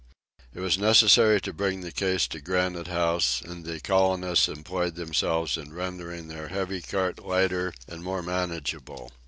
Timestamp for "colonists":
3.79-4.47